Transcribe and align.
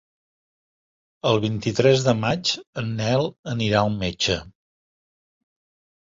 El 1.31 1.41
vint-i-tres 1.41 2.05
de 2.07 2.15
maig 2.21 2.53
en 2.83 2.89
Nel 3.01 3.27
anirà 3.53 3.83
al 3.83 3.91
metge. 4.05 4.39